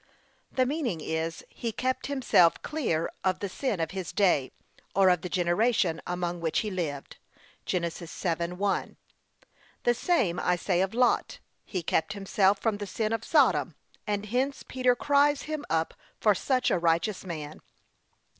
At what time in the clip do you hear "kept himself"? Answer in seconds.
1.71-2.59, 11.83-12.57